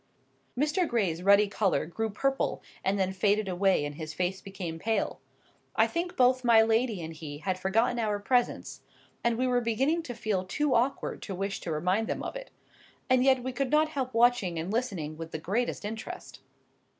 Mr. 0.57 0.87
Gray's 0.87 1.21
ruddy 1.21 1.47
colour 1.47 1.85
grew 1.85 2.09
purple 2.09 2.63
and 2.83 2.97
then 2.97 3.13
faded 3.13 3.47
away, 3.47 3.85
and 3.85 3.93
his 3.93 4.15
face 4.15 4.41
became 4.41 4.79
pale. 4.79 5.19
I 5.75 5.85
think 5.85 6.17
both 6.17 6.43
my 6.43 6.63
lady 6.63 7.03
and 7.03 7.13
he 7.13 7.37
had 7.37 7.59
forgotten 7.59 7.99
our 7.99 8.17
presence; 8.17 8.81
and 9.23 9.37
we 9.37 9.45
were 9.45 9.61
beginning 9.61 10.01
to 10.01 10.15
feel 10.15 10.43
too 10.43 10.73
awkward 10.73 11.21
to 11.21 11.35
wish 11.35 11.59
to 11.61 11.71
remind 11.71 12.07
them 12.07 12.23
of 12.23 12.35
it. 12.35 12.49
And 13.11 13.23
yet 13.23 13.43
we 13.43 13.51
could 13.53 13.69
not 13.69 13.89
help 13.89 14.11
watching 14.15 14.57
and 14.57 14.73
listening 14.73 15.17
with 15.17 15.29
the 15.29 15.37
greatest 15.37 15.85
interest. 15.85 16.39